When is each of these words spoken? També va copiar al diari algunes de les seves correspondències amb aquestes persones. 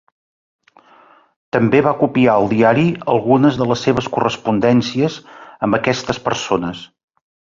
També 1.57 1.81
va 1.87 1.91
copiar 1.99 2.31
al 2.37 2.47
diari 2.53 2.85
algunes 3.17 3.59
de 3.61 3.67
les 3.73 3.85
seves 3.89 4.09
correspondències 4.17 5.21
amb 5.67 5.79
aquestes 5.81 6.25
persones. 6.31 6.83